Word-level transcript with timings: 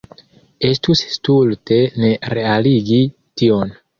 Estus 0.69 1.01
stulte 1.15 1.77
ne 2.03 2.11
realigi 2.37 3.01
tion. 3.43 3.79